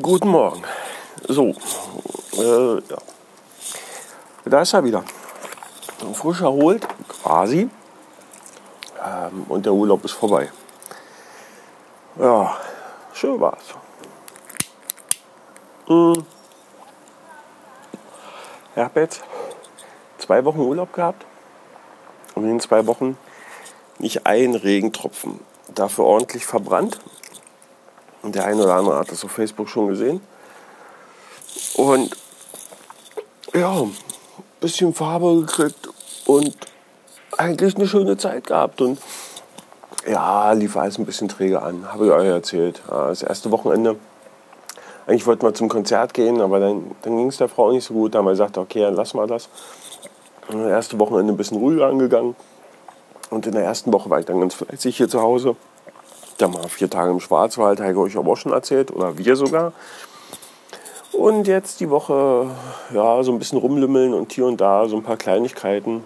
[0.00, 0.62] Guten Morgen.
[1.28, 1.54] So,
[2.38, 2.98] äh, ja.
[4.46, 5.04] Da ist er wieder.
[6.14, 7.68] Frisch erholt, quasi.
[9.04, 10.50] Ähm, und der Urlaub ist vorbei.
[12.18, 12.56] Ja,
[13.12, 13.74] schön war's.
[15.86, 16.24] Hm.
[18.74, 19.22] Ich habe jetzt
[20.16, 21.26] zwei Wochen Urlaub gehabt
[22.34, 23.18] und in den zwei Wochen
[23.98, 25.40] nicht ein Regentropfen.
[25.74, 26.98] Dafür ordentlich verbrannt.
[28.24, 30.20] Der eine oder andere hat das auf Facebook schon gesehen.
[31.76, 32.16] Und
[33.52, 33.84] ja,
[34.60, 35.88] bisschen Farbe gekriegt
[36.26, 36.56] und
[37.36, 38.80] eigentlich eine schöne Zeit gehabt.
[38.80, 38.98] Und
[40.08, 42.80] ja, lief alles ein bisschen träge an, habe ich euch erzählt.
[42.88, 43.96] Das erste Wochenende,
[45.06, 47.94] eigentlich wollten wir zum Konzert gehen, aber dann, dann ging es der Frau nicht so
[47.94, 48.14] gut.
[48.14, 49.48] Da haben wir gesagt, okay, dann lassen wir das.
[50.48, 52.36] Das erste Wochenende ein bisschen ruhiger angegangen.
[53.30, 55.56] Und in der ersten Woche war ich dann ganz fleißig hier zu Hause.
[56.38, 59.36] Dann mal vier Tage im Schwarzwald, habe ich euch aber auch schon erzählt, oder wir
[59.36, 59.72] sogar.
[61.12, 62.46] Und jetzt die Woche,
[62.92, 66.02] ja, so ein bisschen rumlümmeln und hier und da so ein paar Kleinigkeiten.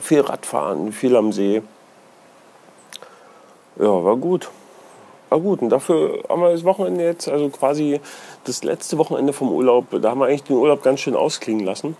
[0.00, 1.62] Viel Radfahren, viel am See.
[3.76, 4.50] Ja, war gut.
[5.30, 5.62] War gut.
[5.62, 8.00] Und dafür haben wir das Wochenende jetzt, also quasi
[8.44, 11.96] das letzte Wochenende vom Urlaub, da haben wir eigentlich den Urlaub ganz schön ausklingen lassen.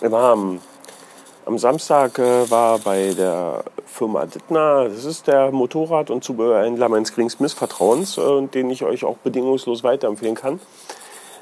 [0.00, 0.60] Wir waren
[1.46, 7.14] am Samstag äh, war bei der Firma Dittner, das ist der Motorrad- und Zubehörhändler meines
[7.14, 10.60] geringsten Missvertrauens, äh, den ich euch auch bedingungslos weiterempfehlen kann.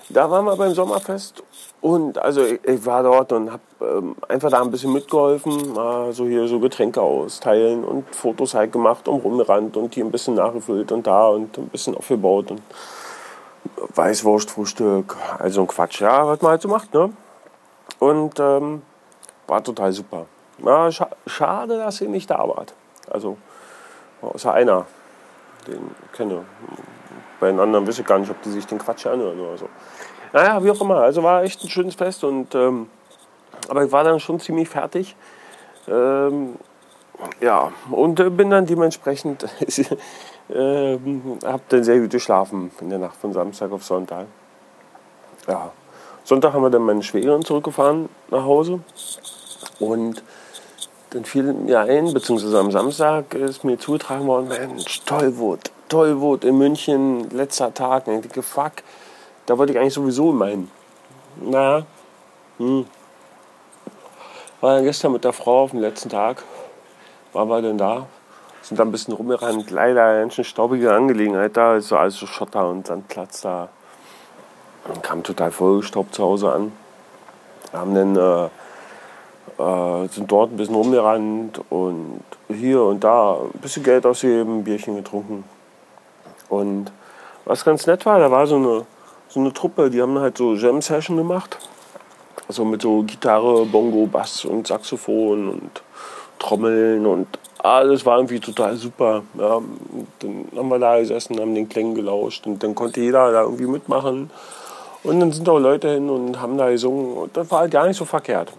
[0.08, 1.42] Da waren wir beim Sommerfest
[1.80, 6.12] und also ich, ich war dort und habe ähm, einfach da ein bisschen mitgeholfen, mal
[6.12, 10.36] so hier so Getränke austeilen und Fotos halt gemacht und rumgerannt und hier ein bisschen
[10.36, 12.62] nachgefüllt und da und ein bisschen aufgebaut und
[13.94, 17.10] Weißwurstfrühstück, also ein Quatsch, ja, was man halt so macht, ne?
[17.98, 18.82] Und ähm,
[19.46, 20.26] war total super.
[20.58, 22.74] Ja, scha schade, dass ihr nicht da wart.
[23.10, 23.36] Also,
[24.22, 24.86] außer einer,
[25.66, 26.44] den ich kenne.
[27.38, 29.68] Bei den anderen weiß ich gar nicht, ob die sich den Quatsch anhören oder so.
[30.32, 30.96] Naja, wie auch immer.
[30.96, 32.24] Also war echt ein schönes Fest.
[32.24, 32.88] Und, ähm,
[33.68, 35.14] aber ich war dann schon ziemlich fertig.
[35.86, 36.56] Ähm,
[37.40, 39.44] ja, und äh, bin dann dementsprechend,
[40.48, 40.98] äh,
[41.44, 44.26] hab dann sehr gut geschlafen in der Nacht von Samstag auf Sonntag.
[45.46, 45.70] Ja,
[46.24, 48.80] Sonntag haben wir dann meine Schwägerin zurückgefahren nach Hause.
[49.78, 50.22] Und
[51.16, 56.58] dann fiel mir ein, beziehungsweise am Samstag ist mir zugetragen worden, Mensch, Tollwut, Tollwut in
[56.58, 58.06] München, letzter Tag.
[58.06, 58.72] Und ich denke, fuck,
[59.46, 60.70] da wollte ich eigentlich sowieso meinen.
[61.36, 61.86] Naja,
[62.58, 62.86] hm.
[64.60, 66.42] War gestern mit der Frau auf dem letzten Tag,
[67.32, 68.06] waren wir denn da,
[68.62, 72.68] sind da ein bisschen rumgerannt, leider ganz staubige Angelegenheit da, ist so alles so Schotter
[72.68, 73.68] und Sandplatz da.
[74.88, 76.72] Und kam total vollgestaubt zu Hause an.
[77.72, 78.48] Haben dann äh,
[79.58, 84.96] äh, sind dort ein bisschen rumgerannt und hier und da ein bisschen Geld ausgegeben, Bierchen
[84.96, 85.44] getrunken.
[86.48, 86.92] Und
[87.44, 88.86] was ganz nett war, da war so eine,
[89.28, 91.58] so eine Truppe, die haben halt so Jam-Session gemacht.
[92.48, 95.82] Also mit so Gitarre, Bongo, Bass und Saxophon und
[96.38, 97.26] Trommeln und
[97.58, 99.22] alles war irgendwie total super.
[99.38, 99.60] Ja,
[100.20, 103.66] dann haben wir da gesessen, haben den Klängen gelauscht und dann konnte jeder da irgendwie
[103.66, 104.30] mitmachen.
[105.02, 107.86] Und dann sind auch Leute hin und haben da gesungen und das war halt gar
[107.86, 108.52] nicht so verkehrt.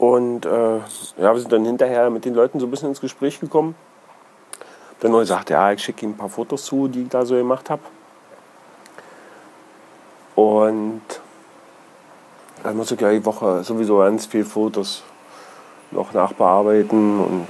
[0.00, 0.78] Und äh,
[1.18, 3.74] ja, wir sind dann hinterher mit den Leuten so ein bisschen ins Gespräch gekommen.
[5.00, 7.34] Dann nur gesagt, ja, ich schicke ihm ein paar Fotos zu, die ich da so
[7.34, 7.82] gemacht habe.
[10.36, 11.02] Und
[12.62, 15.02] dann muss ich ja die Woche sowieso ganz viele Fotos
[15.90, 17.48] noch nachbearbeiten und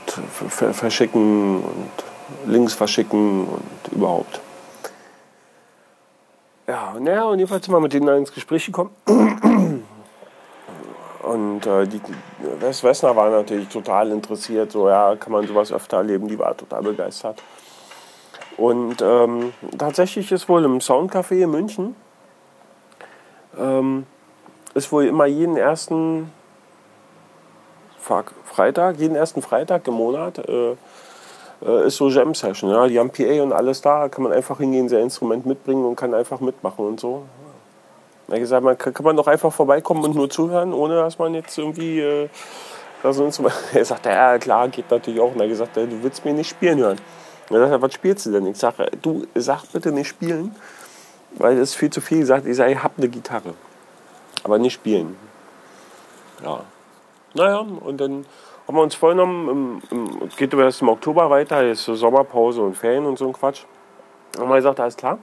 [0.75, 4.41] verschicken und Links verschicken und überhaupt.
[6.67, 8.91] Ja, naja, und jedenfalls sind wir mit denen ins Gespräch gekommen.
[11.41, 12.01] Und äh, die
[12.61, 16.57] Wes Wessner war natürlich total interessiert, so ja, kann man sowas öfter erleben, die war
[16.57, 17.43] total begeistert.
[18.57, 21.97] Und ähm, tatsächlich ist wohl im Soundcafé in München,
[23.59, 24.07] ähm,
[24.75, 26.31] ist wohl immer jeden ersten
[28.45, 30.73] Freitag, jeden ersten Freitag im Monat äh,
[31.63, 32.71] äh, ist so Jam Session.
[32.71, 32.87] Ja?
[32.87, 36.13] Die haben PA und alles da, kann man einfach hingehen, sein Instrument mitbringen und kann
[36.13, 37.23] einfach mitmachen und so.
[38.31, 41.19] Er hat gesagt, man kann, kann man doch einfach vorbeikommen und nur zuhören, ohne dass
[41.19, 42.01] man jetzt irgendwie.
[42.01, 42.29] Äh,
[43.03, 43.29] also
[43.75, 45.33] er sagt, ja klar, geht natürlich auch.
[45.35, 46.99] Und er gesagt, du willst mir nicht spielen hören.
[47.49, 48.47] Und er sagt, was spielst du denn?
[48.47, 50.55] Ich sage, du sag bitte nicht spielen,
[51.33, 52.47] weil das ist viel zu viel gesagt.
[52.47, 53.55] Ich sage, ich habe eine Gitarre,
[54.45, 55.17] aber nicht spielen.
[56.45, 56.61] Ja.
[57.35, 58.25] Naja, und dann
[58.67, 59.83] haben wir uns vorgenommen,
[60.29, 63.33] es geht über erst im Oktober weiter, jetzt so Sommerpause und Ferien und so ein
[63.33, 63.63] Quatsch.
[64.39, 65.19] Haben wir gesagt, alles klar.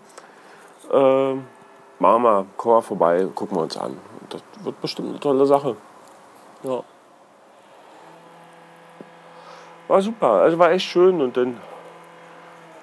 [0.92, 1.36] Äh,
[2.00, 3.98] Mama, komm mal vorbei, gucken wir uns an.
[4.30, 5.76] Das wird bestimmt eine tolle Sache.
[6.64, 6.84] Ja.
[9.88, 11.58] War super, also war echt schön und dann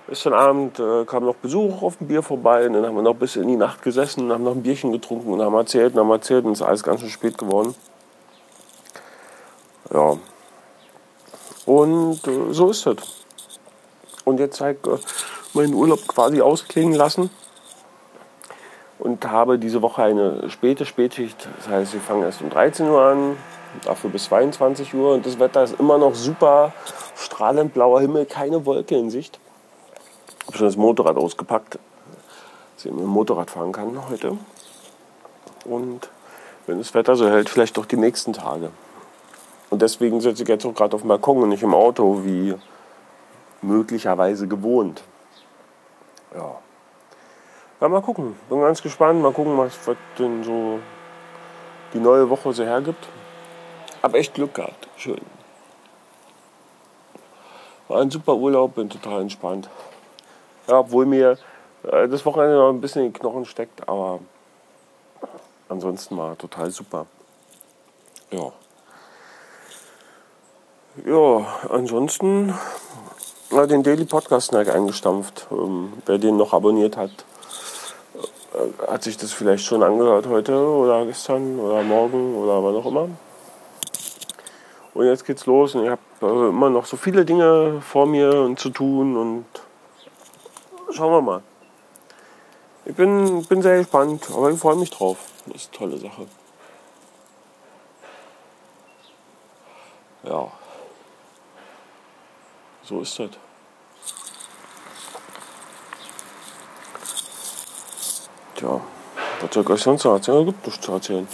[0.07, 3.17] Gestern Abend äh, kam noch Besuch auf dem Bier vorbei und dann haben wir noch
[3.17, 6.01] bis in die Nacht gesessen und haben noch ein Bierchen getrunken und haben erzählt und
[6.01, 7.75] haben erzählt und es ist alles ganz schön spät geworden.
[9.91, 10.19] Ja.
[11.65, 12.97] Und äh, so ist es.
[14.27, 14.99] Und jetzt ich äh,
[15.55, 17.31] meinen Urlaub quasi ausklingen lassen
[18.99, 21.49] und habe diese Woche eine späte Spätschicht.
[21.59, 23.37] Das heißt, wir fangen erst um 13 Uhr an,
[23.85, 26.73] dafür bis 22 Uhr und das Wetter ist immer noch super,
[27.17, 29.39] strahlend blauer Himmel, keine Wolke in Sicht
[30.47, 31.79] habe schon das Motorrad ausgepackt,
[32.77, 34.37] dass ich mit dem Motorrad fahren kann heute.
[35.65, 36.11] Und
[36.67, 38.71] wenn das Wetter so hält, vielleicht doch die nächsten Tage.
[39.71, 42.55] Und deswegen sitze ich jetzt auch gerade auf dem Balkon und nicht im Auto, wie
[43.63, 45.03] möglicherweise gewohnt.
[46.35, 46.57] Ja.
[47.81, 48.37] Ja, mal gucken.
[48.49, 49.21] Bin ganz gespannt.
[49.21, 50.79] Mal gucken, was, was denn so
[51.93, 53.09] die neue Woche so hergibt.
[54.03, 54.89] Hab echt Glück gehabt.
[54.97, 55.21] Schön.
[57.89, 59.69] War ein super Urlaub, bin total entspannt.
[60.67, 61.39] Ja, obwohl mir
[61.85, 64.21] äh, das Wochenende noch ein bisschen in den Knochen steckt, aber
[65.69, 67.07] ansonsten war total super.
[68.31, 68.53] Ja.
[71.05, 72.55] Ja, ansonsten
[73.51, 75.47] ja, den Daily Podcast Snack eingestampft.
[75.51, 77.11] Ähm, wer den noch abonniert hat,
[78.89, 83.09] hat sich das vielleicht schon angehört heute oder gestern oder morgen oder wann auch immer.
[84.95, 88.33] Und jetzt geht's los und ich habe äh, immer noch so viele Dinge vor mir
[88.33, 89.47] und zu tun und
[90.93, 91.43] schauen wir mal.
[92.85, 95.17] Ich bin, bin sehr gespannt, aber ich freue mich drauf.
[95.47, 96.27] Das ist eine tolle Sache.
[100.23, 100.51] Ja.
[102.83, 103.31] So ist das.
[108.55, 108.81] Tja,
[109.41, 110.47] was soll ich euch sonst noch erzählen?
[110.47, 111.29] Gibt nichts zu erzählen.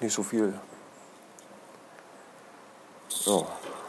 [0.00, 0.54] Nicht so viel.
[3.26, 3.42] Ja.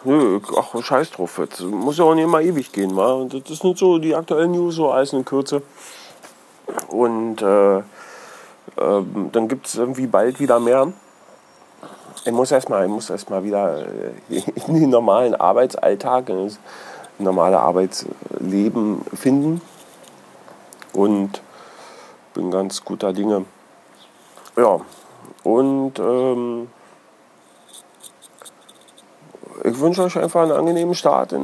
[0.04, 1.40] Nö, ach, scheiß drauf.
[1.40, 2.96] Jetzt muss ja auch nicht immer ewig gehen.
[2.96, 3.14] Wa?
[3.14, 5.64] Und das ist nicht so die aktuellen News, so alles in Kürze.
[6.90, 7.84] Und äh, äh,
[9.32, 10.94] dann gibt es irgendwie bald wieder mehr.
[12.24, 13.86] Ich muss erstmal erst wieder
[14.30, 16.60] äh, in den normalen Arbeitsalltag, in das
[17.18, 19.62] normale Arbeitsleben finden.
[20.96, 21.42] Und
[22.34, 23.46] bin ganz guter Dinge.
[24.56, 24.80] Ja,
[25.44, 26.70] und ähm,
[29.64, 31.42] ich wünsche euch einfach einen angenehmen Start in,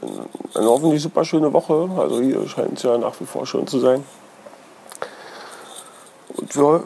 [0.00, 1.88] in eine hoffentlich super schöne Woche.
[1.96, 4.04] Also hier scheint es ja nach wie vor schön zu sein.
[6.36, 6.82] Und wir,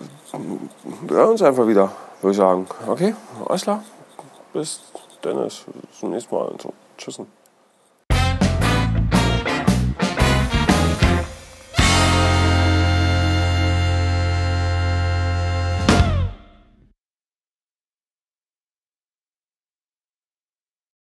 [1.03, 1.91] wir hören uns einfach wieder,
[2.21, 2.67] würde ich sagen.
[2.87, 3.15] Okay,
[3.47, 3.83] alles klar.
[4.53, 4.81] Bis
[5.23, 5.65] Dennis.
[5.99, 6.49] Zum nächsten Mal.
[6.49, 6.73] Und so.
[6.97, 7.27] Tschüssen.